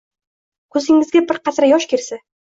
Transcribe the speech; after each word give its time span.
Ko’zingizga 0.77 1.23
bir 1.29 1.41
qatra 1.51 1.71
yosh 1.75 1.89
kelsa 1.95 2.21